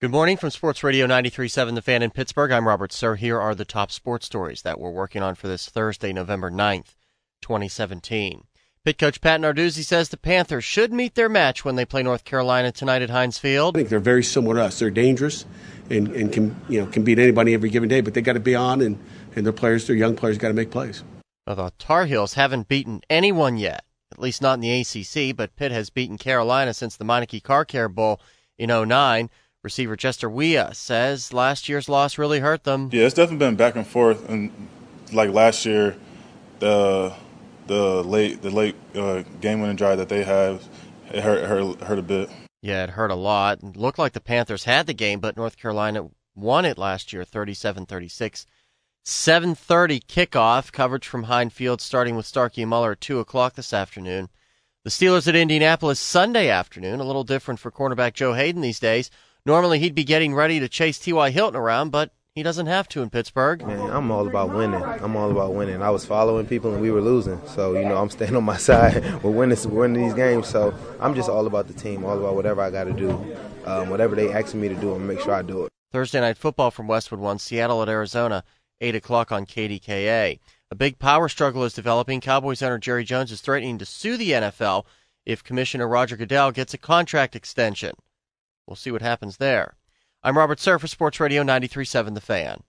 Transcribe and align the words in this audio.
Good 0.00 0.12
morning 0.12 0.36
from 0.36 0.50
Sports 0.50 0.84
Radio 0.84 1.08
93.7 1.08 1.74
The 1.74 1.82
Fan 1.82 2.04
in 2.04 2.12
Pittsburgh. 2.12 2.52
I'm 2.52 2.68
Robert 2.68 2.92
Sir. 2.92 3.16
Here 3.16 3.40
are 3.40 3.52
the 3.52 3.64
top 3.64 3.90
sports 3.90 4.26
stories 4.26 4.62
that 4.62 4.78
we're 4.78 4.92
working 4.92 5.24
on 5.24 5.34
for 5.34 5.48
this 5.48 5.68
Thursday, 5.68 6.12
November 6.12 6.52
9th, 6.52 6.94
2017. 7.42 8.44
Pitt 8.84 8.96
coach 8.96 9.20
Pat 9.20 9.40
Narduzzi 9.40 9.84
says 9.84 10.08
the 10.08 10.16
Panthers 10.16 10.62
should 10.62 10.92
meet 10.92 11.16
their 11.16 11.28
match 11.28 11.64
when 11.64 11.74
they 11.74 11.84
play 11.84 12.04
North 12.04 12.22
Carolina 12.22 12.70
tonight 12.70 13.02
at 13.02 13.10
Heinz 13.10 13.38
Field. 13.38 13.76
I 13.76 13.80
think 13.80 13.88
they're 13.88 13.98
very 13.98 14.22
similar 14.22 14.54
to 14.54 14.62
us. 14.66 14.78
They're 14.78 14.88
dangerous 14.88 15.44
and, 15.90 16.06
and 16.14 16.32
can 16.32 16.54
you 16.68 16.80
know 16.80 16.86
can 16.86 17.02
beat 17.02 17.18
anybody 17.18 17.52
every 17.52 17.68
given 17.68 17.88
day, 17.88 18.00
but 18.00 18.14
they 18.14 18.22
got 18.22 18.34
to 18.34 18.40
be 18.40 18.54
on 18.54 18.80
and, 18.80 19.04
and 19.34 19.44
their 19.44 19.52
players, 19.52 19.88
their 19.88 19.96
young 19.96 20.14
players, 20.14 20.38
got 20.38 20.46
to 20.46 20.54
make 20.54 20.70
plays. 20.70 21.02
Well, 21.44 21.56
the 21.56 21.72
Tar 21.76 22.06
Heels 22.06 22.34
haven't 22.34 22.68
beaten 22.68 23.00
anyone 23.10 23.56
yet, 23.56 23.84
at 24.12 24.20
least 24.20 24.42
not 24.42 24.54
in 24.54 24.60
the 24.60 24.80
ACC, 24.80 25.34
but 25.36 25.56
Pitt 25.56 25.72
has 25.72 25.90
beaten 25.90 26.18
Carolina 26.18 26.72
since 26.72 26.96
the 26.96 27.04
Meineke 27.04 27.42
Car 27.42 27.64
Care 27.64 27.88
Bowl 27.88 28.20
in 28.56 28.70
09. 28.70 29.28
Receiver 29.68 29.96
Jester 29.96 30.30
Weah 30.30 30.70
says 30.72 31.34
last 31.34 31.68
year's 31.68 31.90
loss 31.90 32.16
really 32.16 32.40
hurt 32.40 32.64
them. 32.64 32.88
Yeah, 32.90 33.04
it's 33.04 33.14
definitely 33.14 33.44
been 33.44 33.56
back 33.56 33.76
and 33.76 33.86
forth. 33.86 34.26
And 34.26 34.50
like 35.12 35.30
last 35.30 35.66
year, 35.66 35.94
the 36.58 37.12
the 37.66 38.02
late 38.02 38.40
the 38.40 38.48
late 38.48 38.76
uh, 38.94 39.24
game 39.42 39.60
winning 39.60 39.76
drive 39.76 39.98
that 39.98 40.08
they 40.08 40.24
have, 40.24 40.66
it 41.12 41.22
hurt, 41.22 41.44
hurt 41.44 41.82
hurt 41.82 41.98
a 41.98 42.02
bit. 42.02 42.30
Yeah, 42.62 42.84
it 42.84 42.90
hurt 42.90 43.10
a 43.10 43.14
lot. 43.14 43.62
It 43.62 43.76
looked 43.76 43.98
like 43.98 44.14
the 44.14 44.20
Panthers 44.20 44.64
had 44.64 44.86
the 44.86 44.94
game, 44.94 45.20
but 45.20 45.36
North 45.36 45.58
Carolina 45.58 46.08
won 46.34 46.64
it 46.64 46.78
last 46.78 47.12
year, 47.12 47.22
37-36. 47.24 48.46
7:30 49.04 50.00
kickoff 50.06 50.72
coverage 50.72 51.06
from 51.06 51.24
Heinz 51.24 51.52
Field, 51.52 51.82
starting 51.82 52.16
with 52.16 52.24
Starkey 52.24 52.62
and 52.62 52.70
Mueller 52.70 52.92
at 52.92 53.02
two 53.02 53.18
o'clock 53.18 53.52
this 53.54 53.74
afternoon. 53.74 54.30
The 54.84 54.90
Steelers 54.90 55.28
at 55.28 55.36
Indianapolis 55.36 56.00
Sunday 56.00 56.48
afternoon, 56.48 57.00
a 57.00 57.04
little 57.04 57.24
different 57.24 57.60
for 57.60 57.70
cornerback 57.70 58.14
Joe 58.14 58.32
Haden 58.32 58.62
these 58.62 58.80
days. 58.80 59.10
Normally 59.46 59.78
he'd 59.78 59.94
be 59.94 60.04
getting 60.04 60.34
ready 60.34 60.60
to 60.60 60.68
chase 60.68 60.98
T.Y. 60.98 61.30
Hilton 61.30 61.56
around, 61.58 61.90
but 61.90 62.12
he 62.34 62.42
doesn't 62.42 62.66
have 62.66 62.88
to 62.90 63.02
in 63.02 63.10
Pittsburgh. 63.10 63.66
Man, 63.66 63.90
I'm 63.90 64.10
all 64.10 64.28
about 64.28 64.54
winning. 64.54 64.82
I'm 64.82 65.16
all 65.16 65.30
about 65.30 65.54
winning. 65.54 65.82
I 65.82 65.90
was 65.90 66.04
following 66.06 66.46
people 66.46 66.72
and 66.72 66.80
we 66.80 66.90
were 66.90 67.00
losing. 67.00 67.40
So, 67.48 67.74
you 67.74 67.84
know, 67.84 67.96
I'm 67.96 68.10
staying 68.10 68.36
on 68.36 68.44
my 68.44 68.56
side. 68.56 69.02
we're 69.22 69.30
winning, 69.30 69.58
we're 69.64 69.80
winning 69.80 70.04
these 70.04 70.14
games. 70.14 70.46
So 70.48 70.72
I'm 71.00 71.14
just 71.14 71.28
all 71.28 71.46
about 71.46 71.66
the 71.66 71.74
team, 71.74 72.04
all 72.04 72.16
about 72.16 72.36
whatever 72.36 72.60
I 72.60 72.70
got 72.70 72.84
to 72.84 72.92
do. 72.92 73.10
Um, 73.64 73.90
whatever 73.90 74.14
they 74.14 74.32
ask 74.32 74.54
me 74.54 74.68
to 74.68 74.74
do, 74.76 74.94
I'm 74.94 75.06
make 75.06 75.20
sure 75.20 75.34
I 75.34 75.42
do 75.42 75.64
it. 75.64 75.72
Thursday 75.92 76.20
night 76.20 76.36
football 76.36 76.70
from 76.70 76.86
Westwood 76.86 77.20
One, 77.20 77.38
Seattle 77.38 77.82
at 77.82 77.88
Arizona, 77.88 78.44
8 78.80 78.94
o'clock 78.94 79.32
on 79.32 79.44
KDKA. 79.44 80.38
A 80.70 80.74
big 80.74 80.98
power 80.98 81.28
struggle 81.28 81.64
is 81.64 81.72
developing. 81.72 82.20
Cowboys 82.20 82.62
owner 82.62 82.78
Jerry 82.78 83.04
Jones 83.04 83.32
is 83.32 83.40
threatening 83.40 83.78
to 83.78 83.86
sue 83.86 84.16
the 84.16 84.32
NFL 84.32 84.84
if 85.24 85.42
Commissioner 85.42 85.88
Roger 85.88 86.16
Goodell 86.16 86.52
gets 86.52 86.74
a 86.74 86.78
contract 86.78 87.34
extension. 87.34 87.94
We'll 88.68 88.76
see 88.76 88.90
what 88.90 89.00
happens 89.00 89.38
there. 89.38 89.76
I'm 90.22 90.36
Robert 90.36 90.60
Sir 90.60 90.78
for 90.78 90.88
Sports 90.88 91.18
Radio 91.20 91.42
93.7 91.42 92.12
The 92.12 92.20
Fan. 92.20 92.64